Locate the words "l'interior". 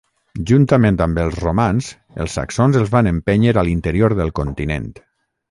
3.69-4.19